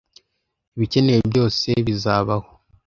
Ibikenewe 0.75 1.15
byose 1.31 1.67
bizabaho. 1.85 2.49